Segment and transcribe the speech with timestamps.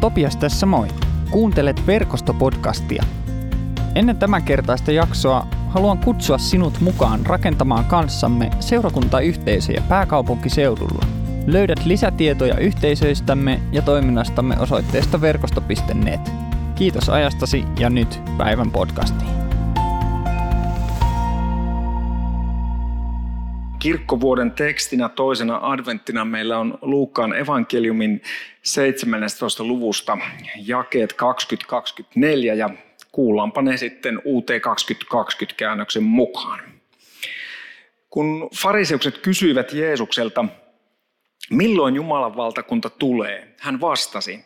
[0.00, 0.88] Topias tässä moi.
[1.30, 3.02] Kuuntelet verkostopodcastia.
[3.94, 11.06] Ennen tämän kertaista jaksoa haluan kutsua sinut mukaan rakentamaan kanssamme seurakuntayhteisöjä pääkaupunkiseudulla.
[11.46, 16.32] Löydät lisätietoja yhteisöistämme ja toiminnastamme osoitteesta verkosto.net.
[16.74, 19.39] Kiitos ajastasi ja nyt päivän podcastiin.
[23.80, 28.22] Kirkkovuoden tekstinä toisena adventtina meillä on Luukkaan evankeliumin
[28.62, 29.64] 17.
[29.64, 30.18] luvusta
[30.66, 32.70] jakeet 2024 ja
[33.12, 36.60] kuullaanpa ne sitten UT 2020 käännöksen mukaan.
[38.10, 40.44] Kun fariseukset kysyivät Jeesukselta,
[41.50, 44.44] milloin Jumalan valtakunta tulee, hän vastasi,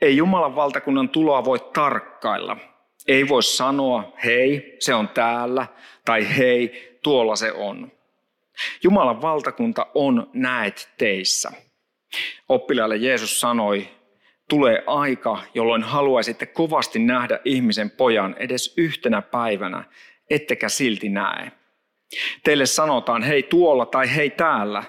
[0.00, 2.56] ei Jumalan valtakunnan tuloa voi tarkkailla.
[3.08, 5.66] Ei voi sanoa, hei, se on täällä,
[6.04, 7.95] tai hei, tuolla se on.
[8.82, 11.52] Jumalan valtakunta on näet teissä.
[12.48, 13.88] Oppilaille Jeesus sanoi,
[14.48, 19.84] tulee aika, jolloin haluaisitte kovasti nähdä ihmisen pojan edes yhtenä päivänä,
[20.30, 21.52] ettekä silti näe.
[22.44, 24.84] Teille sanotaan, hei tuolla tai hei täällä.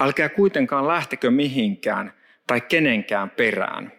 [0.00, 2.14] Älkää kuitenkaan lähtekö mihinkään
[2.46, 3.92] tai kenenkään perään.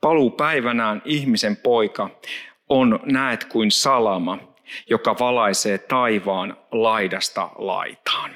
[0.00, 2.10] Paluu päivänään ihmisen poika
[2.68, 4.49] on näet kuin salama,
[4.90, 8.30] joka valaisee taivaan laidasta laitaan.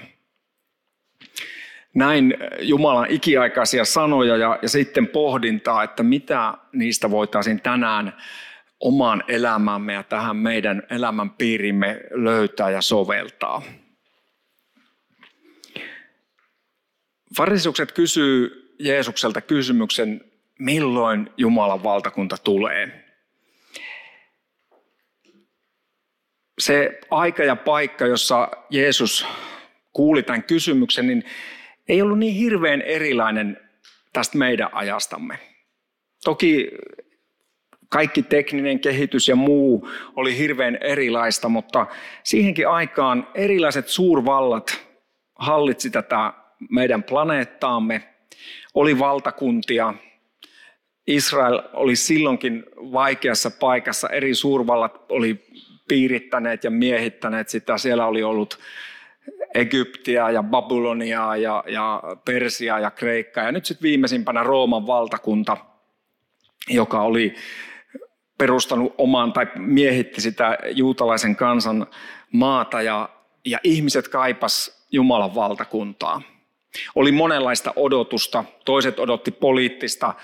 [1.95, 8.17] Näin Jumalan ikiaikaisia sanoja ja, ja sitten pohdintaa, että mitä niistä voitaisiin tänään
[8.81, 13.63] omaan elämämme ja tähän meidän elämän piirimme löytää ja soveltaa.
[17.37, 20.21] Farisukset kysyy Jeesukselta kysymyksen,
[20.59, 23.04] milloin Jumalan valtakunta tulee.
[26.59, 29.27] Se aika ja paikka, jossa Jeesus
[29.93, 31.25] kuuli tämän kysymyksen, niin
[31.89, 33.61] ei ollut niin hirveän erilainen
[34.13, 35.39] tästä meidän ajastamme.
[36.25, 36.71] Toki
[37.89, 41.87] kaikki tekninen kehitys ja muu oli hirveän erilaista, mutta
[42.23, 44.87] siihenkin aikaan erilaiset suurvallat
[45.39, 46.33] hallitsi tätä
[46.71, 48.09] meidän planeettaamme,
[48.75, 49.95] oli valtakuntia.
[51.07, 55.47] Israel oli silloinkin vaikeassa paikassa, eri suurvallat oli
[55.89, 57.79] piirittäneet ja miehittäneet sitä.
[57.79, 58.59] Siellä oli ollut
[59.55, 65.57] Egyptiä ja Babyloniaa ja, ja Persiaa ja Kreikkaa ja nyt sitten viimeisimpänä Rooman valtakunta,
[66.69, 67.35] joka oli
[68.39, 71.87] perustanut oman tai miehitti sitä juutalaisen kansan
[72.33, 73.09] maata ja,
[73.45, 76.23] ja ihmiset kaipas Jumalan valtakuntaa.
[76.95, 78.45] Oli monenlaista odotusta.
[78.65, 80.15] Toiset odotti poliittista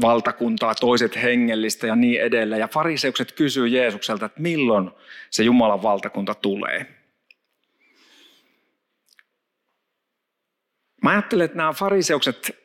[0.00, 2.60] valtakuntaa, toiset hengellistä ja niin edelleen.
[2.60, 4.90] Ja fariseukset kysyy Jeesukselta, että milloin
[5.30, 6.86] se Jumalan valtakunta tulee.
[11.02, 12.56] Mä ajattelen, että nämä fariseukset,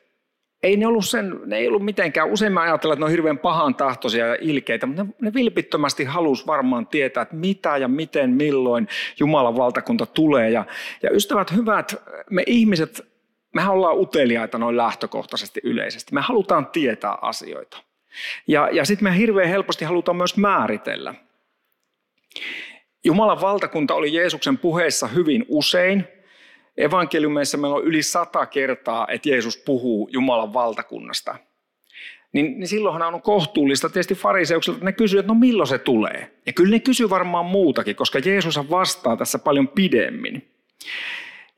[0.62, 3.38] ei ne ollut, sen, ne ei ollut mitenkään, usein mä ajattelen, että ne on hirveän
[3.38, 8.30] pahan tahtoisia ja ilkeitä, mutta ne, ne vilpittömästi halus varmaan tietää, että mitä ja miten,
[8.30, 8.88] milloin
[9.20, 10.50] Jumalan valtakunta tulee.
[10.50, 10.64] Ja,
[11.02, 11.94] ja ystävät hyvät,
[12.30, 13.15] me ihmiset
[13.56, 16.14] mehän ollaan uteliaita noin lähtökohtaisesti yleisesti.
[16.14, 17.82] Me halutaan tietää asioita.
[18.46, 21.14] Ja, ja sitten me hirveän helposti halutaan myös määritellä.
[23.04, 26.04] Jumalan valtakunta oli Jeesuksen puheessa hyvin usein.
[26.76, 31.36] Evankeliumeissa meillä on yli sata kertaa, että Jeesus puhuu Jumalan valtakunnasta.
[32.32, 36.30] Niin, niin silloinhan on kohtuullista tietysti fariseuksilta, että ne kysyvät, että no milloin se tulee.
[36.46, 40.50] Ja kyllä ne kysyy varmaan muutakin, koska Jeesus vastaa tässä paljon pidemmin.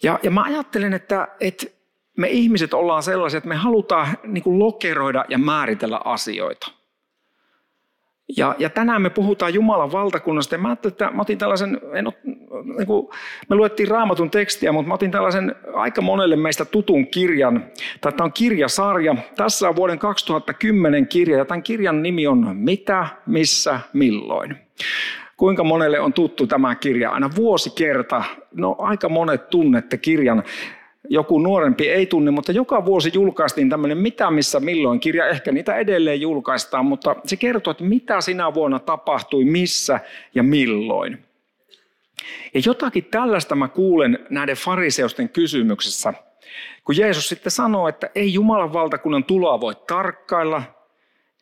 [0.02, 1.66] Ja, ja mä ajattelen, että, että
[2.18, 6.70] me ihmiset ollaan sellaisia, että me halutaan niin kuin lokeroida ja määritellä asioita.
[8.36, 10.54] Ja, ja tänään me puhutaan Jumalan valtakunnasta.
[10.54, 12.14] Ja mä ajattelin, että mä otin tällaisen, en ole,
[12.76, 13.08] niin kuin,
[13.48, 17.64] me luettiin raamatun tekstiä, mutta mä otin tällaisen aika monelle meistä tutun kirjan.
[18.00, 19.16] Tämä on kirjasarja.
[19.36, 24.56] Tässä on vuoden 2010 kirja ja tämän kirjan nimi on Mitä, missä, milloin.
[25.36, 27.10] Kuinka monelle on tuttu tämä kirja?
[27.10, 28.24] Aina vuosikerta,
[28.54, 30.42] no aika monet tunnette kirjan
[31.08, 35.28] joku nuorempi ei tunne, mutta joka vuosi julkaistiin tämmöinen Mitä, missä, milloin kirja.
[35.28, 40.00] Ehkä niitä edelleen julkaistaan, mutta se kertoo, että mitä sinä vuonna tapahtui, missä
[40.34, 41.24] ja milloin.
[42.54, 46.14] Ja jotakin tällaista mä kuulen näiden fariseusten kysymyksessä,
[46.84, 50.62] kun Jeesus sitten sanoo, että ei Jumalan valtakunnan tuloa voi tarkkailla,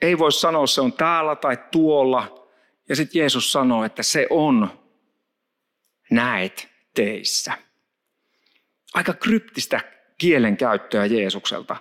[0.03, 2.47] ei voi sanoa se on täällä tai tuolla.
[2.89, 4.69] Ja sitten Jeesus sanoo, että se on
[6.11, 7.66] näet teissä
[8.95, 9.81] aika kryptistä
[10.19, 11.77] kielenkäyttöä Jeesukselta.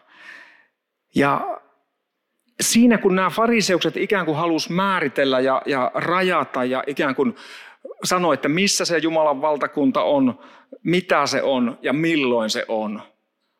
[1.15, 1.61] Ja
[2.61, 7.35] siinä kun nämä fariseukset ikään kuin halusi määritellä ja, ja rajata ja ikään kuin
[8.03, 10.39] sanoa, että missä se Jumalan valtakunta on,
[10.83, 13.01] mitä se on ja milloin se on,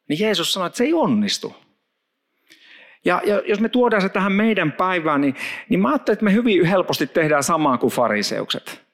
[0.09, 1.55] niin Jeesus sanoi, että se ei onnistu.
[3.05, 5.35] Ja, ja jos me tuodaan se tähän meidän päivään, niin,
[5.69, 8.85] niin mä ajattelen, että me hyvin helposti tehdään samaa kuin fariseukset.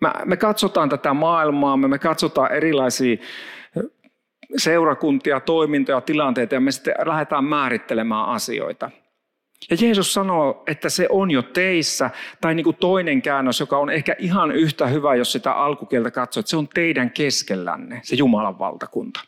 [0.00, 3.16] Me, me katsotaan tätä maailmaa, me, me katsotaan erilaisia
[4.56, 8.90] seurakuntia, toimintoja, tilanteita ja me sitten lähdetään määrittelemään asioita.
[9.70, 12.10] Ja Jeesus sanoo, että se on jo teissä,
[12.40, 16.40] tai niin kuin toinen käännös, joka on ehkä ihan yhtä hyvä, jos sitä alkukieltä katsoo,
[16.40, 19.20] että se on teidän keskellänne, se Jumalan valtakunta.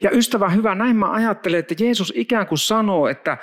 [0.00, 3.38] Ja ystävä hyvä, näin mä ajattelen, että Jeesus ikään kuin sanoo, että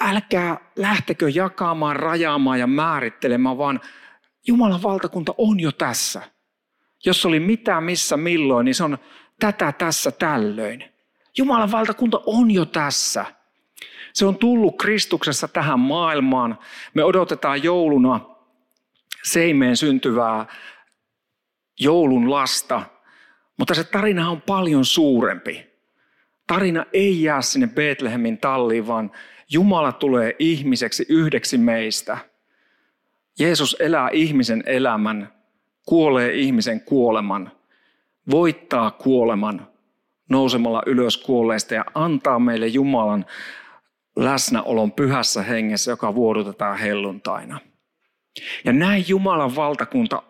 [0.00, 3.80] älkää lähtekö jakamaan, rajaamaan ja määrittelemään, vaan
[4.46, 6.22] Jumalan valtakunta on jo tässä.
[7.04, 8.98] Jos oli mitä, missä, milloin, niin se on
[9.40, 10.84] tätä, tässä, tällöin.
[11.38, 13.24] Jumalan valtakunta on jo tässä.
[14.12, 16.58] Se on tullut Kristuksessa tähän maailmaan.
[16.94, 18.20] Me odotetaan jouluna
[19.24, 20.46] seimeen syntyvää
[21.80, 22.82] joulun lasta,
[23.58, 25.66] mutta se tarina on paljon suurempi.
[26.46, 29.12] Tarina ei jää sinne Betlehemin talliin, vaan
[29.50, 32.18] Jumala tulee ihmiseksi yhdeksi meistä.
[33.38, 35.32] Jeesus elää ihmisen elämän,
[35.86, 37.52] kuolee ihmisen kuoleman,
[38.30, 39.68] voittaa kuoleman
[40.30, 43.26] nousemalla ylös kuolleista ja antaa meille Jumalan
[44.16, 47.60] läsnäolon pyhässä hengessä, joka vuodutetaan helluntaina.
[48.64, 50.22] Ja näin Jumalan valtakunta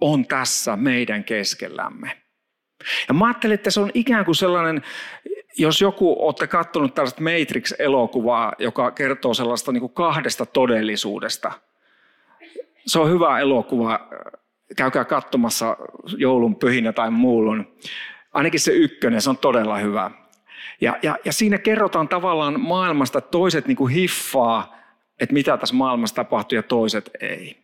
[0.00, 2.22] on tässä meidän keskellämme.
[3.08, 4.82] Ja mä ajattelin, että se on ikään kuin sellainen,
[5.58, 11.52] jos joku olette katsonut tällaista Matrix-elokuvaa, joka kertoo sellaista niin kuin kahdesta todellisuudesta.
[12.86, 14.08] Se on hyvä elokuva.
[14.76, 15.76] Käykää katsomassa
[16.16, 17.66] joulun pyhinä tai muulun.
[18.32, 20.10] Ainakin se ykkönen, se on todella hyvä.
[20.80, 24.76] Ja, ja, ja siinä kerrotaan tavallaan maailmasta, että toiset niin kuin hiffaa,
[25.20, 27.56] että mitä tässä maailmassa tapahtuu ja toiset ei.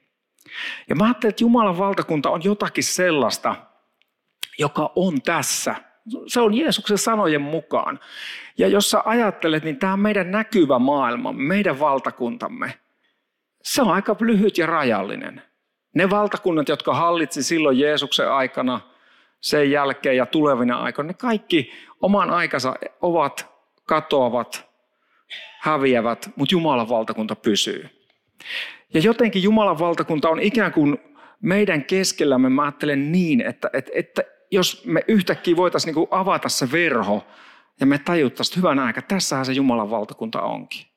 [0.89, 3.57] Ja mä ajattelen, että Jumalan valtakunta on jotakin sellaista,
[4.59, 5.75] joka on tässä.
[6.27, 8.01] Se on Jeesuksen sanojen mukaan.
[8.59, 12.79] Ja jos sä ajattelet, niin tämä meidän näkyvä maailma, meidän valtakuntamme,
[13.63, 15.43] se on aika lyhyt ja rajallinen.
[15.95, 18.81] Ne valtakunnat, jotka hallitsi silloin Jeesuksen aikana,
[19.41, 23.55] sen jälkeen ja tulevina aikoina, ne kaikki oman aikansa ovat,
[23.87, 24.69] katoavat,
[25.61, 27.89] häviävät, mutta Jumalan valtakunta pysyy.
[28.95, 30.99] Ja jotenkin Jumalan valtakunta on ikään kuin
[31.41, 36.73] meidän keskellämme, mä ajattelen niin, että, että, että jos me yhtäkkiä voitaisiin niin avata se
[36.73, 37.27] verho
[37.81, 40.94] ja me tajuttaisiin, että hyvän aika, tässähän se Jumalan valtakunta onkin.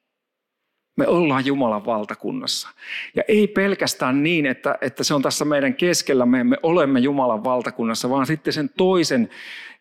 [0.97, 2.69] Me ollaan Jumalan valtakunnassa.
[3.15, 8.09] Ja ei pelkästään niin, että, että se on tässä meidän keskellämme, me olemme Jumalan valtakunnassa,
[8.09, 9.29] vaan sitten sen toisen,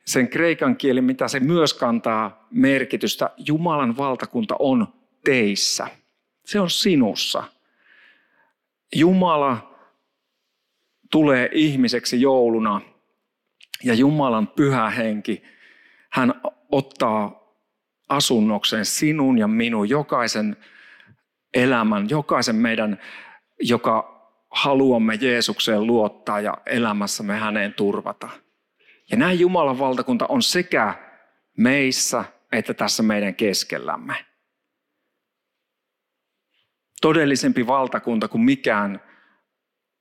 [0.04, 3.30] sen kreikan kieli, mitä se myös kantaa merkitystä.
[3.46, 4.88] Jumalan valtakunta on
[5.24, 5.86] teissä.
[6.44, 7.44] Se on sinussa.
[8.94, 9.74] Jumala
[11.10, 12.80] tulee ihmiseksi jouluna
[13.84, 15.42] ja Jumalan pyhä henki,
[16.10, 16.34] hän
[16.72, 17.46] ottaa
[18.08, 20.56] asunnokseen sinun ja minun, jokaisen
[21.54, 22.98] elämän, jokaisen meidän,
[23.60, 24.16] joka
[24.50, 28.28] haluamme Jeesukseen luottaa ja elämässämme häneen turvata.
[29.10, 30.94] Ja näin Jumalan valtakunta on sekä
[31.56, 34.26] meissä että tässä meidän keskellämme.
[37.00, 39.00] Todellisempi valtakunta kuin mikään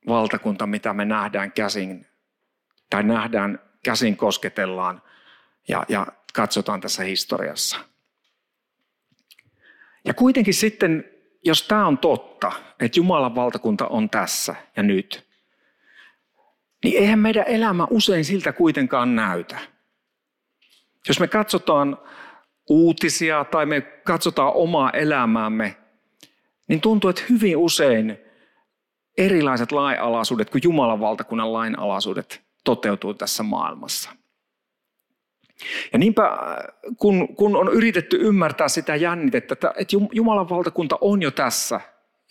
[0.08, 2.06] valtakunta, mitä me nähdään käsin
[2.90, 5.02] tai nähdään käsin kosketellaan
[5.68, 7.78] ja, ja katsotaan tässä historiassa.
[10.04, 11.04] Ja kuitenkin sitten,
[11.46, 15.26] jos tämä on totta, että Jumalan valtakunta on tässä ja nyt,
[16.84, 19.58] niin eihän meidän elämä usein siltä kuitenkaan näytä.
[21.08, 21.98] Jos me katsotaan
[22.68, 25.76] uutisia tai me katsotaan omaa elämäämme,
[26.68, 28.18] niin tuntuu, että hyvin usein
[29.18, 34.10] erilaiset lainalaisuudet kuin Jumalan valtakunnan lainalaisuudet toteutuu tässä maailmassa.
[35.92, 36.38] Ja niinpä,
[36.96, 41.80] kun, kun on yritetty ymmärtää sitä jännitettä, että, että Jumalan valtakunta on jo tässä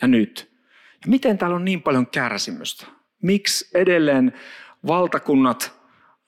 [0.02, 0.52] ja nyt.
[0.94, 2.88] Ja miten täällä on niin paljon kärsimystä?
[3.22, 4.34] Miksi edelleen
[4.88, 5.74] valtakunnat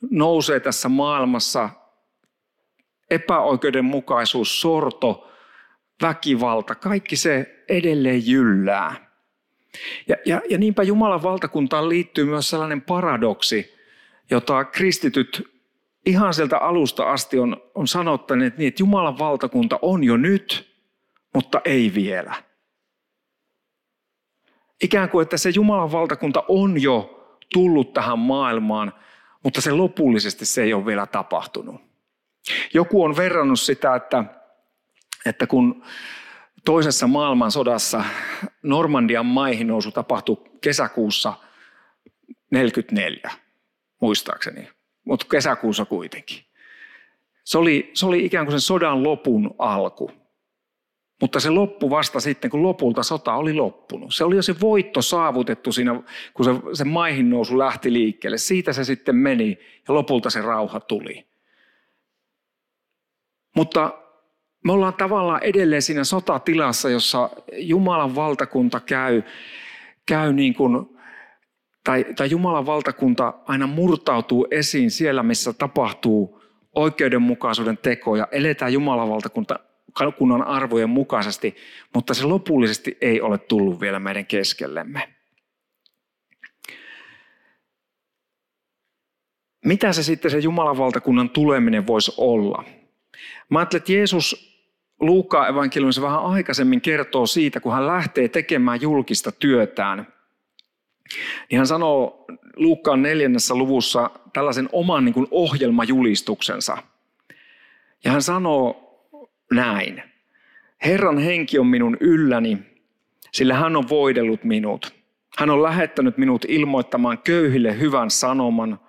[0.09, 1.69] nousee tässä maailmassa?
[3.09, 5.31] Epäoikeudenmukaisuus, sorto,
[6.01, 9.07] väkivalta, kaikki se edelleen jyllää.
[10.07, 13.75] Ja, ja, ja niinpä Jumalan valtakuntaan liittyy myös sellainen paradoksi,
[14.29, 15.56] jota kristityt
[16.07, 20.77] ihan sieltä alusta asti on, on sanottaneet niin, että Jumalan valtakunta on jo nyt,
[21.33, 22.35] mutta ei vielä.
[24.83, 27.13] Ikään kuin, että se Jumalan valtakunta on jo
[27.53, 28.93] tullut tähän maailmaan,
[29.43, 31.81] mutta se lopullisesti se ei ole vielä tapahtunut.
[32.73, 34.23] Joku on verrannut sitä, että,
[35.25, 35.83] että kun
[36.65, 38.03] toisessa maailmansodassa
[38.63, 43.31] Normandian maihin nousu tapahtui kesäkuussa 1944
[44.01, 44.69] muistaakseni,
[45.07, 46.37] mutta kesäkuussa kuitenkin.
[47.43, 50.11] Se oli, se oli ikään kuin sen sodan lopun alku.
[51.21, 54.15] Mutta se loppu vasta sitten, kun lopulta sota oli loppunut.
[54.15, 58.37] Se oli jo se voitto saavutettu siinä, kun se, se maihin nousu lähti liikkeelle.
[58.37, 61.27] Siitä se sitten meni ja lopulta se rauha tuli.
[63.55, 63.99] Mutta
[64.63, 69.23] me ollaan tavallaan edelleen siinä sotatilassa, jossa Jumalan valtakunta käy,
[70.05, 70.96] käy niin kuin,
[71.87, 76.41] tai, tai Jumalan valtakunta aina murtautuu esiin siellä, missä tapahtuu
[76.75, 78.27] oikeudenmukaisuuden tekoja.
[78.31, 79.59] Eletään Jumalan valtakunta
[80.17, 81.55] kunnan arvojen mukaisesti,
[81.93, 85.13] mutta se lopullisesti ei ole tullut vielä meidän keskellemme.
[89.65, 92.63] Mitä se sitten se Jumalan valtakunnan tuleminen voisi olla?
[93.49, 94.57] Mä ajattelen, että Jeesus
[94.99, 100.16] Luukaan evankeliumissa vähän aikaisemmin kertoo siitä, kun hän lähtee tekemään julkista työtään.
[101.51, 106.77] Niin hän sanoo Luukkaan neljännessä luvussa tällaisen oman niin kuin ohjelmajulistuksensa.
[108.03, 108.83] Ja hän sanoo
[109.51, 110.03] näin.
[110.85, 112.57] Herran henki on minun ylläni,
[113.31, 114.93] sillä hän on voidellut minut.
[115.37, 118.79] Hän on lähettänyt minut ilmoittamaan köyhille hyvän sanoman,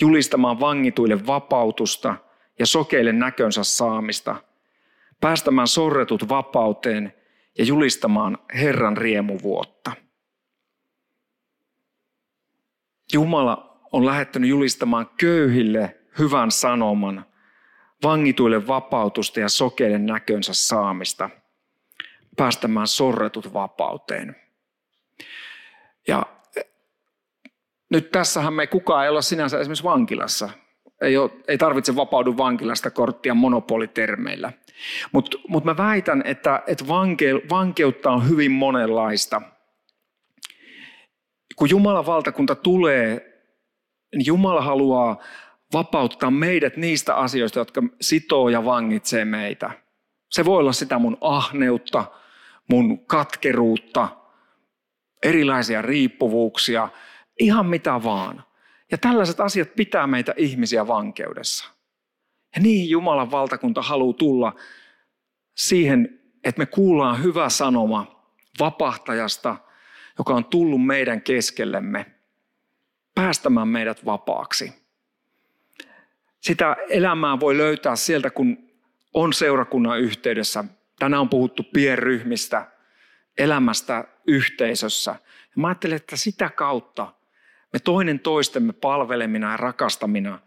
[0.00, 2.14] julistamaan vangituille vapautusta
[2.58, 4.36] ja sokeille näkönsä saamista,
[5.20, 7.12] päästämään sorretut vapauteen
[7.58, 9.92] ja julistamaan Herran riemuvuotta.
[13.12, 17.26] Jumala on lähettänyt julistamaan köyhille hyvän sanoman,
[18.02, 21.30] vangituille vapautusta ja sokeiden näkönsä saamista,
[22.36, 24.36] päästämään sorretut vapauteen.
[26.08, 26.22] Ja
[26.56, 26.64] eh,
[27.90, 30.50] nyt tässähän me kukaan ei olla sinänsä esimerkiksi vankilassa.
[31.00, 34.52] Ei, ole, ei tarvitse vapaudu vankilasta korttia monopolitermeillä.
[35.12, 39.42] Mutta mut mä väitän, että, että vanke, vankeutta on hyvin monenlaista.
[41.60, 43.38] Kun Jumalan valtakunta tulee,
[44.14, 45.22] niin Jumala haluaa
[45.72, 49.70] vapauttaa meidät niistä asioista, jotka sitoo ja vangitsee meitä.
[50.30, 52.04] Se voi olla sitä mun ahneutta,
[52.70, 54.08] mun katkeruutta,
[55.22, 56.88] erilaisia riippuvuuksia,
[57.40, 58.44] ihan mitä vaan.
[58.90, 61.70] Ja tällaiset asiat pitää meitä ihmisiä vankeudessa.
[62.56, 64.54] Ja niin Jumalan valtakunta haluaa tulla
[65.56, 68.24] siihen, että me kuullaan hyvä sanoma
[68.60, 69.56] vapahtajasta,
[70.20, 72.06] joka on tullut meidän keskellemme,
[73.14, 74.72] päästämään meidät vapaaksi.
[76.40, 78.70] Sitä elämää voi löytää sieltä, kun
[79.14, 80.64] on seurakunnan yhteydessä.
[80.98, 82.66] Tänään on puhuttu pienryhmistä,
[83.38, 85.10] elämästä yhteisössä.
[85.10, 87.14] Ja mä ajattelen, että sitä kautta
[87.72, 90.38] me toinen toistemme palvelemina ja rakastamina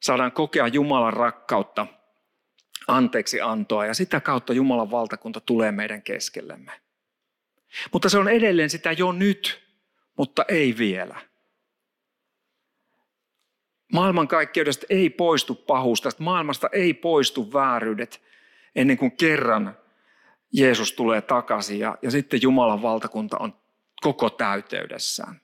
[0.00, 1.86] saadaan kokea Jumalan rakkautta,
[2.88, 6.89] anteeksi antoa ja sitä kautta Jumalan valtakunta tulee meidän keskellemme.
[7.92, 9.62] Mutta se on edelleen sitä jo nyt,
[10.16, 11.16] mutta ei vielä.
[13.92, 18.22] Maailmankaikkeudesta ei poistu pahuus, tästä maailmasta ei poistu vääryydet
[18.74, 19.76] ennen kuin kerran
[20.52, 23.54] Jeesus tulee takaisin ja, ja sitten Jumalan valtakunta on
[24.00, 25.40] koko täyteydessään.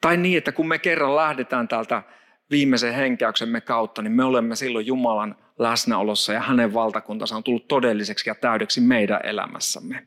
[0.00, 2.02] Tai niin, että kun me kerran lähdetään täältä
[2.50, 8.30] viimeisen henkäyksemme kautta, niin me olemme silloin Jumalan läsnäolossa ja hänen valtakuntansa on tullut todelliseksi
[8.30, 10.06] ja täydeksi meidän elämässämme.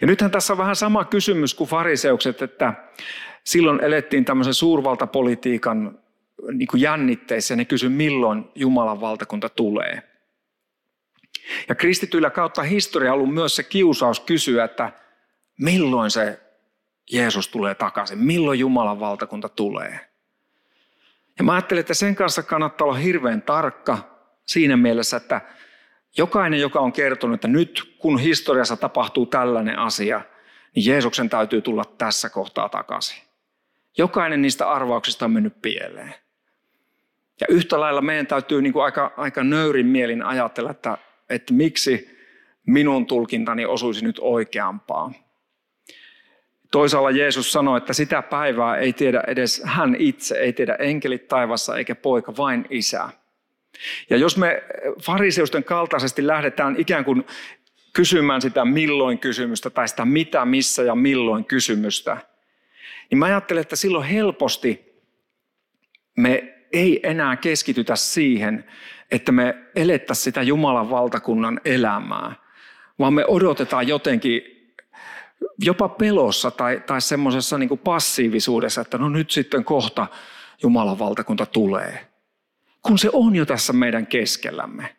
[0.00, 2.74] Ja nythän tässä on vähän sama kysymys kuin fariseukset, että
[3.44, 5.98] silloin elettiin tämmöisen suurvaltapolitiikan
[6.52, 10.02] niin kuin jännitteissä ja ne kysyi, milloin Jumalan valtakunta tulee.
[11.68, 14.92] Ja kristityillä kautta historia on ollut myös se kiusaus kysyä, että
[15.60, 16.40] milloin se
[17.12, 20.00] Jeesus tulee takaisin, milloin Jumalan valtakunta tulee.
[21.38, 23.98] Ja mä ajattelen, että sen kanssa kannattaa olla hirveän tarkka
[24.46, 25.40] siinä mielessä, että
[26.16, 30.20] jokainen, joka on kertonut, että nyt kun historiassa tapahtuu tällainen asia,
[30.74, 33.22] niin Jeesuksen täytyy tulla tässä kohtaa takaisin.
[33.98, 36.14] Jokainen niistä arvauksista on mennyt pieleen.
[37.40, 40.98] Ja yhtä lailla meidän täytyy niin kuin aika, aika nöyrin mielin ajatella, että,
[41.30, 42.18] että miksi
[42.66, 45.14] minun tulkintani osuisi nyt oikeampaan.
[46.70, 51.76] Toisaalla Jeesus sanoi, että sitä päivää ei tiedä edes hän itse, ei tiedä enkelit taivassa
[51.76, 53.08] eikä poika, vain isä.
[54.10, 54.62] Ja jos me
[55.02, 57.26] fariseusten kaltaisesti lähdetään ikään kuin
[57.92, 62.16] kysymään sitä milloin kysymystä tai sitä mitä, missä ja milloin kysymystä,
[63.10, 64.90] niin mä ajattelen, että silloin helposti
[66.16, 68.64] me ei enää keskitytä siihen,
[69.10, 72.34] että me elettäisiin sitä Jumalan valtakunnan elämää,
[72.98, 74.42] vaan me odotetaan jotenkin
[75.58, 80.06] jopa pelossa tai, tai semmoisessa niin passiivisuudessa, että no nyt sitten kohta
[80.62, 82.09] Jumalan valtakunta tulee.
[82.82, 84.96] Kun se on jo tässä meidän keskellämme.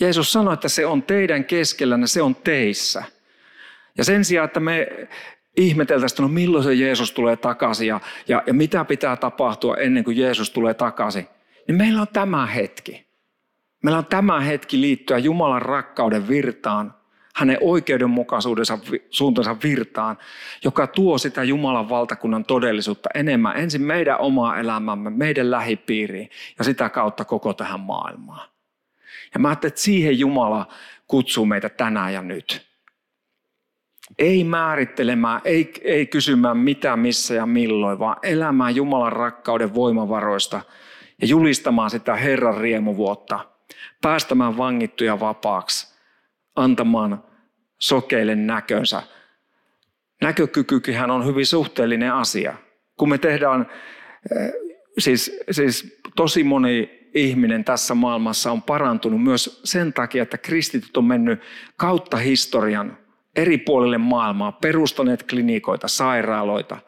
[0.00, 3.02] Jeesus sanoi, että se on teidän keskellänne, se on teissä.
[3.98, 4.88] Ja sen sijaan, että me
[5.56, 10.16] ihmeteltäisiin, no milloin se Jeesus tulee takaisin ja, ja, ja mitä pitää tapahtua ennen kuin
[10.16, 11.28] Jeesus tulee takaisin,
[11.68, 13.06] niin meillä on tämä hetki.
[13.82, 16.94] Meillä on tämä hetki liittyä Jumalan rakkauden virtaan,
[17.40, 18.78] hänen oikeudenmukaisuudensa
[19.10, 20.18] suuntansa virtaan,
[20.64, 26.88] joka tuo sitä Jumalan valtakunnan todellisuutta enemmän ensin meidän omaa elämämme, meidän lähipiiriin ja sitä
[26.88, 28.48] kautta koko tähän maailmaan.
[29.34, 30.66] Ja mä ajattelin, että siihen Jumala
[31.06, 32.70] kutsuu meitä tänään ja nyt.
[34.18, 40.60] Ei määrittelemään, ei, ei kysymään mitä, missä ja milloin, vaan elämään Jumalan rakkauden voimavaroista
[41.20, 43.40] ja julistamaan sitä Herran riemuvuotta,
[44.02, 45.94] päästämään vangittuja vapaaksi,
[46.56, 47.29] antamaan
[47.82, 49.02] sokeille näkönsä.
[50.22, 52.54] Näkökykykin on hyvin suhteellinen asia.
[52.96, 53.66] Kun me tehdään,
[54.36, 54.52] eh,
[54.98, 61.04] siis, siis tosi moni ihminen tässä maailmassa on parantunut myös sen takia, että kristityt on
[61.04, 61.40] mennyt
[61.76, 62.98] kautta historian
[63.36, 66.78] eri puolille maailmaa, perustaneet klinikoita, sairaaloita,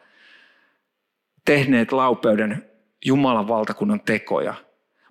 [1.45, 2.65] tehneet laupeuden
[3.05, 4.53] Jumalan valtakunnan tekoja.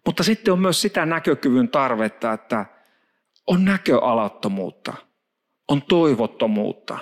[0.06, 2.66] Mutta sitten on myös sitä näkökyvyn tarvetta, että
[3.46, 4.94] on näköalattomuutta,
[5.68, 6.98] on toivottomuutta,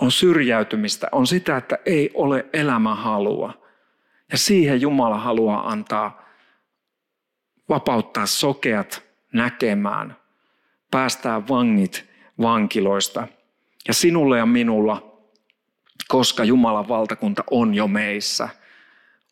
[0.00, 3.62] on syrjäytymistä, on sitä, että ei ole elämänhalua.
[4.32, 6.28] Ja siihen Jumala haluaa antaa,
[7.68, 9.02] vapauttaa sokeat
[9.32, 10.16] näkemään,
[10.90, 13.28] päästää vangit vankiloista.
[13.88, 15.18] Ja sinulle ja minulla,
[16.08, 18.48] koska Jumalan valtakunta on jo meissä,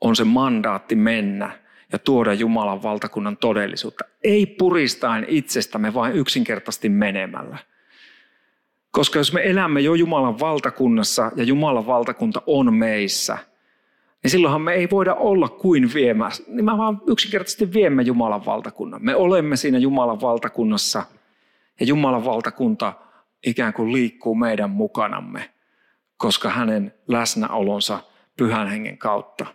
[0.00, 1.58] on se mandaatti mennä
[1.92, 4.04] ja tuoda Jumalan valtakunnan todellisuutta.
[4.24, 7.58] Ei puristain itsestämme, vain yksinkertaisesti menemällä.
[8.90, 13.38] Koska jos me elämme jo Jumalan valtakunnassa ja Jumalan valtakunta on meissä,
[14.22, 16.42] niin silloinhan me ei voida olla kuin viemässä.
[16.46, 19.04] Niin mä vaan yksinkertaisesti viemme Jumalan valtakunnan.
[19.04, 21.02] Me olemme siinä Jumalan valtakunnassa
[21.80, 22.92] ja Jumalan valtakunta
[23.46, 25.50] ikään kuin liikkuu meidän mukanamme,
[26.16, 28.00] koska hänen läsnäolonsa
[28.36, 29.46] pyhän hengen kautta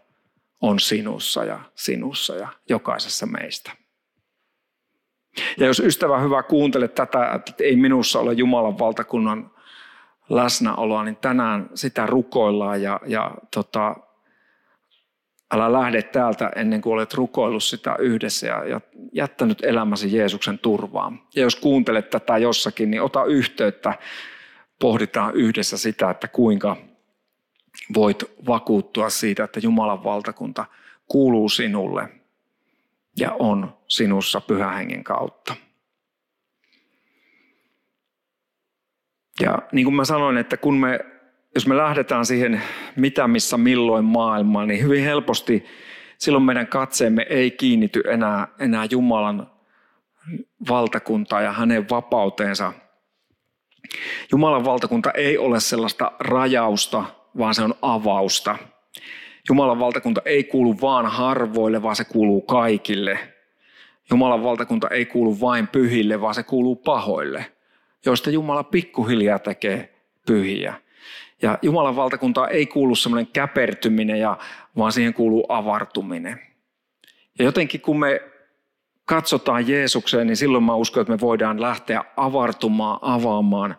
[0.62, 3.72] on sinussa ja sinussa ja jokaisessa meistä.
[5.58, 9.52] Ja jos ystävä hyvä kuuntele tätä, että ei minussa ole Jumalan valtakunnan
[10.30, 13.95] läsnäoloa, niin tänään sitä rukoillaan ja, ja tota,
[15.54, 18.82] älä lähde täältä ennen kuin olet rukoillut sitä yhdessä ja, ja
[19.13, 21.21] jättänyt elämäsi Jeesuksen turvaan.
[21.36, 23.93] Ja jos kuuntelet tätä jossakin, niin ota yhteyttä,
[24.80, 26.78] pohditaan yhdessä sitä, että kuinka
[27.95, 30.65] voit vakuuttua siitä, että Jumalan valtakunta
[31.08, 32.10] kuuluu sinulle
[33.17, 35.56] ja on sinussa pyhän hengen kautta.
[39.41, 40.99] Ja niin kuin mä sanoin, että kun me,
[41.56, 42.62] jos me lähdetään siihen
[42.95, 45.65] mitä, missä, milloin maailmaan, niin hyvin helposti
[46.17, 49.51] silloin meidän katseemme ei kiinnity enää, enää Jumalan
[50.69, 52.73] valtakuntaa ja hänen vapauteensa.
[54.32, 57.04] Jumalan valtakunta ei ole sellaista rajausta,
[57.38, 58.58] vaan se on avausta.
[59.49, 63.19] Jumalan valtakunta ei kuulu vaan harvoille, vaan se kuuluu kaikille.
[64.10, 67.45] Jumalan valtakunta ei kuulu vain pyhille, vaan se kuuluu pahoille,
[68.05, 69.93] joista Jumala pikkuhiljaa tekee
[70.27, 70.73] pyhiä.
[71.41, 74.38] Ja Jumalan valtakunta ei kuulu semmoinen käpertyminen, ja,
[74.77, 76.41] vaan siihen kuuluu avartuminen.
[77.39, 78.21] Ja jotenkin kun me
[79.05, 83.75] katsotaan Jeesukseen, niin silloin mä uskon, että me voidaan lähteä avartumaan, avaamaan,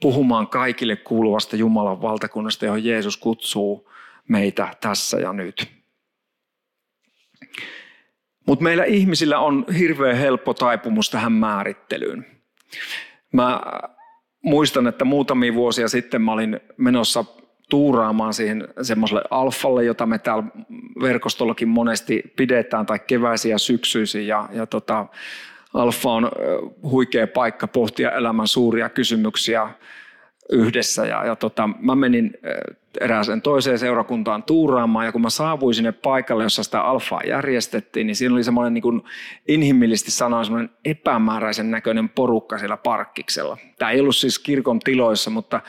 [0.00, 3.90] puhumaan kaikille kuuluvasta Jumalan valtakunnasta, johon Jeesus kutsuu
[4.28, 5.68] meitä tässä ja nyt.
[8.46, 12.26] Mutta meillä ihmisillä on hirveän helppo taipumus tähän määrittelyyn.
[13.32, 13.60] Mä
[14.42, 17.24] muistan, että muutamia vuosia sitten mä olin menossa
[17.70, 20.44] tuuraamaan siihen semmoiselle alfalle, jota me täällä
[21.02, 24.26] verkostollakin monesti pidetään, tai keväisiä syksyisin.
[24.26, 25.06] Ja, ja tota,
[25.74, 26.30] alfa on
[26.82, 29.70] huikea paikka pohtia elämän suuria kysymyksiä
[30.52, 31.06] yhdessä.
[31.06, 32.38] Ja, ja tota, mä menin
[33.00, 38.16] erääseen toiseen seurakuntaan tuuraamaan ja kun mä saavuin sinne paikalle, jossa sitä alfaa järjestettiin, niin
[38.16, 39.02] siinä oli semmoinen niin kuin
[39.48, 43.56] inhimillisesti sanoen semmoinen epämääräisen näköinen porukka siellä parkkiksella.
[43.78, 45.60] Tämä ei ollut siis kirkon tiloissa, mutta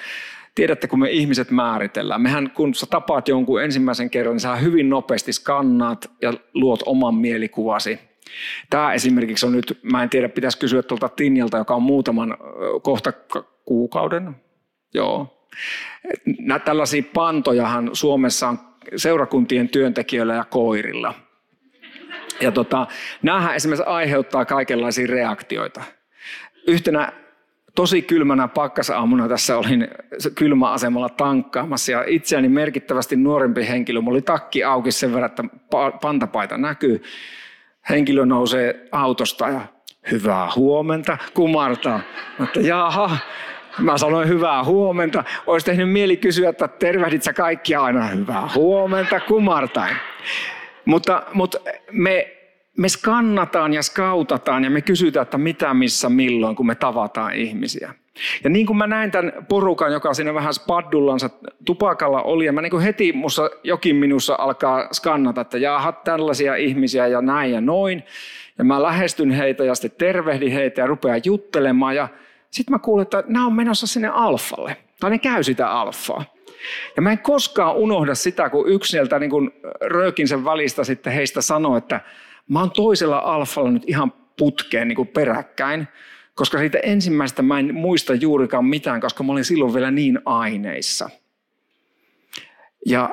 [0.55, 2.21] tiedätte, kun me ihmiset määritellään.
[2.21, 7.15] Mehän kun sä tapaat jonkun ensimmäisen kerran, niin sä hyvin nopeasti skannaat ja luot oman
[7.15, 7.99] mielikuvasi.
[8.69, 12.37] Tämä esimerkiksi on nyt, mä en tiedä, pitäisi kysyä tuolta Tinjalta, joka on muutaman
[12.81, 13.13] kohta
[13.65, 14.35] kuukauden,
[14.93, 15.33] joo,
[16.65, 18.59] Tällaisia pantojahan Suomessa on
[18.95, 21.13] seurakuntien työntekijöillä ja koirilla.
[22.41, 22.87] Ja tota,
[23.21, 25.83] näähän esimerkiksi aiheuttaa kaikenlaisia reaktioita.
[26.67, 27.13] Yhtenä
[27.75, 29.87] tosi kylmänä pakkasaamuna tässä olin
[30.35, 34.01] kylmäasemalla tankkaamassa ja itseäni merkittävästi nuorempi henkilö.
[34.01, 35.43] Mulla oli takki auki sen verran, että
[36.01, 37.03] pantapaita näkyy.
[37.89, 39.61] Henkilö nousee autosta ja
[40.11, 41.99] hyvää huomenta, kumartaa.
[42.39, 43.17] Mutta jaha,
[43.79, 45.23] Mä sanoin hyvää huomenta.
[45.47, 49.95] Olisi tehnyt mieli kysyä, että tervehdit sä kaikki aina hyvää huomenta kumartain.
[50.85, 51.57] Mutta, mutta
[51.91, 52.37] me,
[52.77, 57.93] me skannataan ja skautataan ja me kysytään, että mitä, missä, milloin, kun me tavataan ihmisiä.
[58.43, 61.29] Ja niin kuin mä näin tämän porukan, joka siinä vähän spaddullansa
[61.65, 66.55] tupakalla oli, ja mä niin kuin heti musta jokin minussa alkaa skannata, että jaha, tällaisia
[66.55, 68.03] ihmisiä ja näin ja noin.
[68.57, 71.95] Ja mä lähestyn heitä ja sitten tervehdin heitä ja rupean juttelemaan.
[71.95, 72.07] Ja
[72.51, 74.77] sitten mä kuulen, että nämä on menossa sinne alfalle.
[74.99, 76.23] Tai ne käy sitä alfaa.
[76.95, 81.41] Ja mä en koskaan unohda sitä, kun yksi sieltä niin röökin sen välistä sitten heistä
[81.41, 82.01] sanoi, että
[82.49, 85.87] mä oon toisella alfalla nyt ihan putkeen niin kuin peräkkäin.
[86.35, 91.09] Koska siitä ensimmäistä mä en muista juurikaan mitään, koska mä olin silloin vielä niin aineissa.
[92.85, 93.09] Ja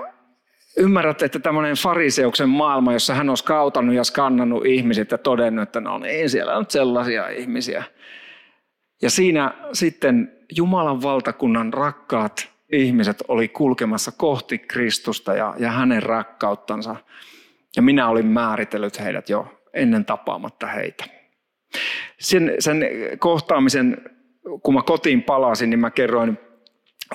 [0.76, 5.80] ymmärrätte, että tämmöinen fariseuksen maailma, jossa hän on skautannut ja skannannut ihmiset ja todennut, että
[5.80, 7.84] no niin, siellä on sellaisia ihmisiä.
[9.02, 16.96] Ja siinä sitten Jumalan valtakunnan rakkaat ihmiset oli kulkemassa kohti Kristusta ja, ja hänen rakkauttansa.
[17.76, 21.04] Ja minä olin määritellyt heidät jo ennen tapaamatta heitä.
[22.20, 22.86] Sen, sen
[23.18, 23.96] kohtaamisen,
[24.62, 26.38] kun mä kotiin palasin, niin mä kerroin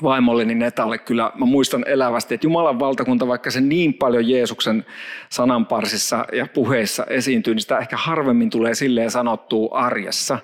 [0.03, 4.85] vaimolleni Netalle kyllä, mä muistan elävästi, että Jumalan valtakunta, vaikka se niin paljon Jeesuksen
[5.29, 10.39] sananparsissa ja puheissa esiintyy, niin sitä ehkä harvemmin tulee silleen sanottua arjessa.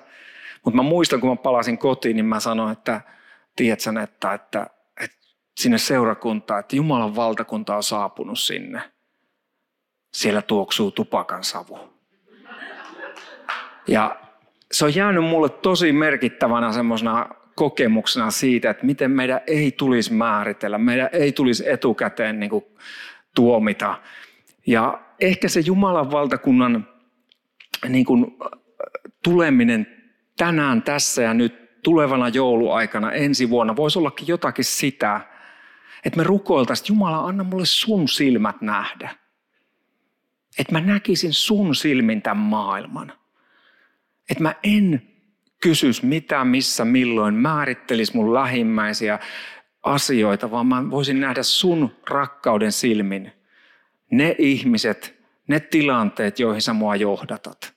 [0.66, 3.00] Mutta mä muistan, kun mä palasin kotiin, niin mä sanoin, että
[3.56, 4.66] tiedätkö että, että,
[5.00, 5.16] että
[5.56, 8.82] sinne seurakuntaan, että Jumalan valtakunta on saapunut sinne.
[10.14, 11.78] Siellä tuoksuu tupakan savu.
[13.88, 14.16] Ja
[14.72, 20.78] se on jäänyt mulle tosi merkittävänä semmoisena kokemuksena siitä, että miten meidän ei tulisi määritellä,
[20.78, 22.50] meidän ei tulisi etukäteen niin
[23.34, 23.98] tuomita.
[24.66, 26.88] Ja ehkä se Jumalan valtakunnan
[27.88, 28.36] niin kuin,
[29.22, 29.95] tuleminen
[30.36, 35.20] tänään, tässä ja nyt tulevana jouluaikana ensi vuonna voisi ollakin jotakin sitä,
[36.04, 39.16] että me rukoiltaisiin, että Jumala, anna mulle sun silmät nähdä.
[40.58, 43.12] Että mä näkisin sun silmin tämän maailman.
[44.30, 45.02] Että mä en
[45.62, 49.18] kysys mitä, missä, milloin, määrittelis mun lähimmäisiä
[49.82, 53.32] asioita, vaan mä voisin nähdä sun rakkauden silmin
[54.10, 55.18] ne ihmiset,
[55.48, 57.75] ne tilanteet, joihin sä mua johdatat.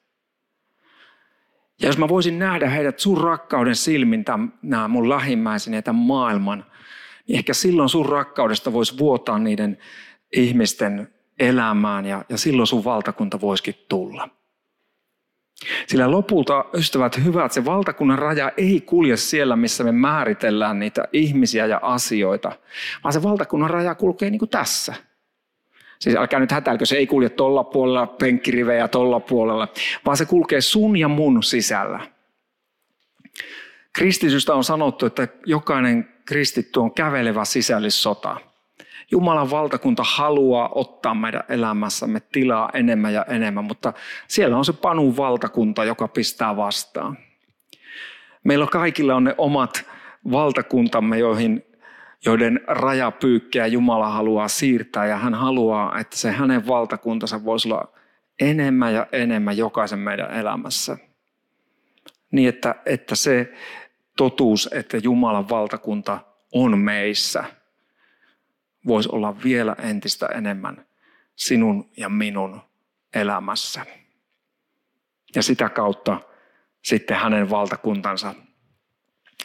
[1.82, 4.26] Ja jos mä voisin nähdä heidät sun rakkauden silmin,
[4.62, 6.66] nämä mun lähimmäiseni ja tämän maailman,
[7.28, 9.78] niin ehkä silloin sun rakkaudesta voisi vuotaa niiden
[10.34, 14.30] ihmisten elämään ja, ja silloin sun valtakunta voisikin tulla.
[15.88, 21.66] Sillä lopulta, ystävät hyvät, se valtakunnan raja ei kulje siellä, missä me määritellään niitä ihmisiä
[21.66, 22.52] ja asioita,
[23.04, 24.96] vaan se valtakunnan raja kulkee niin kuin tässä.
[26.00, 29.68] Siis älkää nyt hätäilkö, se ei kulje tuolla puolella, penkkirivejä tuolla puolella,
[30.06, 32.00] vaan se kulkee sun ja mun sisällä.
[33.94, 38.38] Kristitystä on sanottu, että jokainen kristitty on kävelevä sisällissota.
[39.12, 43.94] Jumalan valtakunta haluaa ottaa meidän elämässämme tilaa enemmän ja enemmän, mutta
[44.28, 47.18] siellä on se panun valtakunta, joka pistää vastaan.
[48.44, 49.86] Meillä kaikilla on ne omat
[50.32, 51.66] valtakuntamme, joihin,
[52.26, 57.94] joiden rajapyykkejä Jumala haluaa siirtää ja hän haluaa, että se hänen valtakuntansa voisi olla
[58.40, 60.98] enemmän ja enemmän jokaisen meidän elämässä.
[62.32, 63.54] Niin, että, että se
[64.18, 66.20] totuus, että Jumalan valtakunta
[66.54, 67.44] on meissä–
[68.88, 70.86] voisi olla vielä entistä enemmän
[71.36, 72.62] sinun ja minun
[73.14, 73.86] elämässä.
[75.36, 76.22] Ja sitä kautta
[76.82, 78.36] sitten hänen valtakuntansa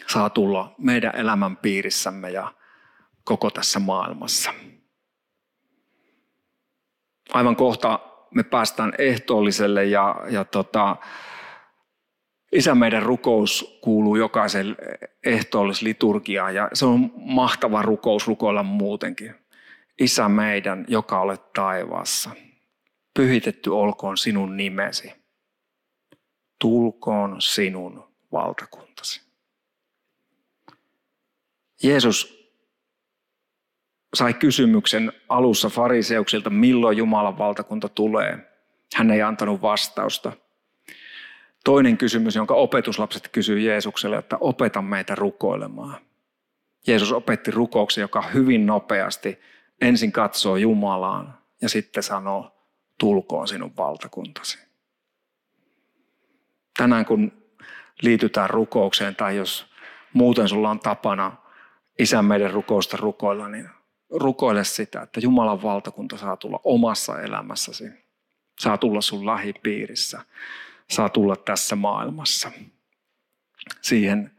[0.07, 2.55] saa tulla meidän elämän piirissämme ja
[3.25, 4.55] koko tässä maailmassa.
[7.33, 8.01] Aivan kohta
[8.35, 10.97] me päästään ehtoolliselle ja, ja tota,
[12.55, 14.77] Isä meidän rukous kuuluu jokaisen
[15.27, 19.35] ehtoollisliturgiaan ja se on mahtava rukous rukoilla muutenkin.
[19.99, 22.31] Isä meidän, joka olet taivaassa,
[23.15, 25.13] pyhitetty olkoon sinun nimesi.
[26.59, 29.23] Tulkoon sinun valtakuntasi.
[31.83, 32.34] Jeesus
[34.15, 38.39] sai kysymyksen alussa fariseuksilta, milloin Jumalan valtakunta tulee.
[38.95, 40.33] Hän ei antanut vastausta–
[41.65, 46.01] Toinen kysymys, jonka opetuslapset kysyy Jeesukselle, että opeta meitä rukoilemaan.
[46.87, 49.41] Jeesus opetti rukouksen, joka hyvin nopeasti
[49.81, 52.57] ensin katsoo Jumalaan ja sitten sanoo,
[52.99, 54.59] tulkoon sinun valtakuntasi.
[56.77, 57.33] Tänään kun
[58.03, 59.67] liitytään rukoukseen tai jos
[60.13, 61.37] muuten sulla on tapana
[61.99, 63.69] isän meidän rukousta rukoilla, niin
[64.15, 67.85] rukoile sitä, että Jumalan valtakunta saa tulla omassa elämässäsi.
[68.61, 70.21] Saa tulla sun lähipiirissä
[70.91, 72.51] saa tulla tässä maailmassa.
[73.83, 74.31] Siihen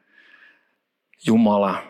[1.27, 1.83] Jumala,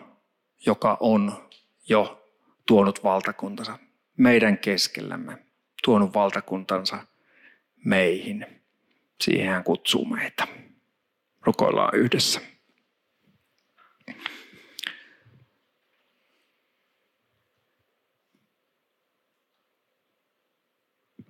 [0.66, 1.48] joka on
[1.88, 2.28] jo
[2.66, 3.78] tuonut valtakuntansa
[4.16, 5.38] meidän keskellämme,
[5.84, 7.06] tuonut valtakuntansa
[7.84, 8.46] meihin.
[9.20, 10.48] Siihen hän kutsuu meitä.
[11.42, 12.40] Rukoillaan yhdessä.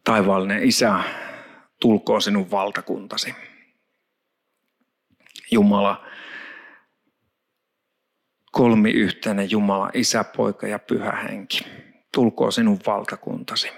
[0.06, 1.00] Taivaallinen Isä,
[1.80, 3.34] tulkoon sinun valtakuntasi.
[5.50, 6.06] Jumala,
[8.52, 11.58] kolmi yhteinen Jumala, Isä, Poika ja Pyhä Henki.
[12.14, 13.68] Tulkoon sinun valtakuntasi.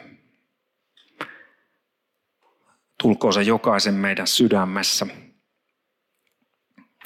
[3.03, 5.07] Tulkoon se jokaisen meidän sydämessä.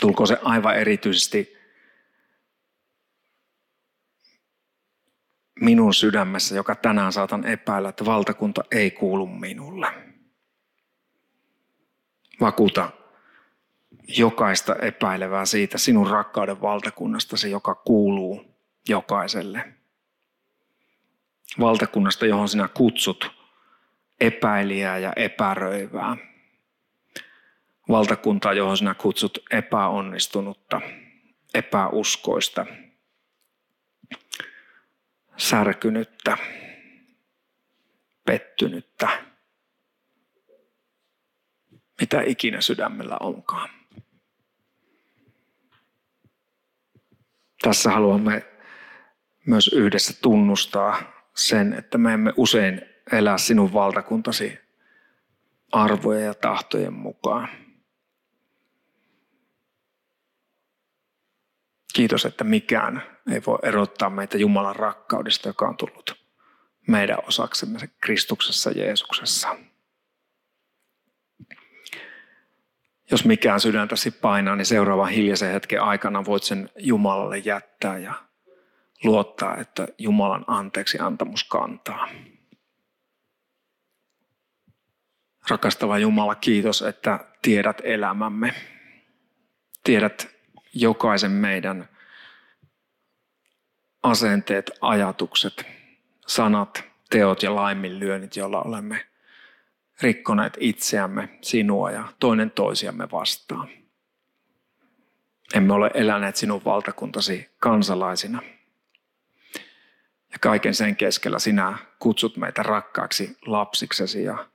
[0.01, 1.57] Tulkoon se aivan erityisesti
[5.63, 9.87] minun sydämessä, joka tänään saatan epäillä, että valtakunta ei kuulu minulle.
[12.41, 12.91] Vakuuta
[14.19, 18.45] jokaista epäilevää siitä sinun rakkauden valtakunnastasi, joka kuuluu
[18.89, 19.73] jokaiselle.
[21.61, 23.31] Valtakunnasta, johon sinä kutsut
[24.21, 26.17] epäilijää ja epäröivää.
[27.89, 30.81] Valtakuntaa, johon sinä kutsut epäonnistunutta,
[31.55, 32.67] epäuskoista,
[35.43, 36.39] särkynyttä,
[38.25, 39.09] pettynyttä,
[42.01, 43.69] mitä ikinä sydämellä onkaan.
[47.63, 48.47] Tässä haluamme
[49.47, 51.03] myös yhdessä tunnustaa
[51.35, 54.59] sen, että me emme usein elää sinun valtakuntasi
[55.73, 57.49] arvojen ja tahtojen mukaan.
[61.93, 63.03] Kiitos, että mikään
[63.33, 66.23] ei voi erottaa meitä Jumalan rakkaudesta, joka on tullut
[66.89, 69.57] meidän osaksemme Kristuksessa Jeesuksessa.
[73.11, 78.15] Jos mikään sydäntäsi painaa, niin seuraavan hiljaisen hetken aikana voit sen Jumalalle jättää ja
[79.05, 82.09] luottaa, että Jumalan anteeksi antamus kantaa.
[85.49, 88.55] Rakastava Jumala, kiitos, että tiedät elämämme.
[89.85, 90.29] Tiedät
[90.75, 91.89] jokaisen meidän
[94.03, 95.67] asenteet, ajatukset,
[96.27, 99.07] sanat, teot ja laiminlyönnit, joilla olemme
[100.03, 103.69] rikkoneet itseämme, sinua ja toinen toisiamme vastaan.
[105.55, 108.43] Emme ole eläneet sinun valtakuntasi kansalaisina.
[110.33, 114.47] Ja kaiken sen keskellä sinä kutsut meitä rakkaaksi lapsiksesi ja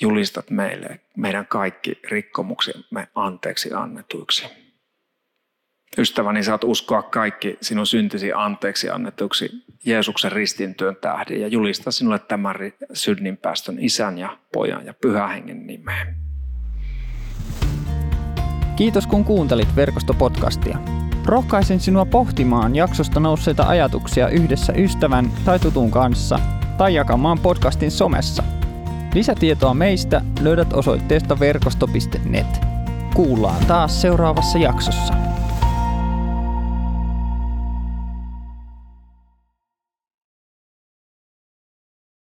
[0.00, 4.46] julistat meille meidän kaikki rikkomuksemme anteeksi annetuiksi.
[5.98, 9.50] Ystäväni, saat uskoa kaikki sinun syntisi anteeksi annetuksi
[9.86, 12.54] Jeesuksen ristintyön tähden ja julistaa sinulle tämän
[12.92, 16.16] synninpäästön isän ja pojan ja pyhän hengen nimeen.
[18.76, 20.78] Kiitos kun kuuntelit verkostopodcastia.
[21.26, 26.38] Rohkaisen sinua pohtimaan jaksosta nousseita ajatuksia yhdessä ystävän tai tutun kanssa
[26.78, 28.42] tai jakamaan podcastin somessa–
[29.14, 32.46] Lisätietoa meistä löydät osoitteesta verkosto.net.
[33.14, 35.29] Kuullaan taas seuraavassa jaksossa.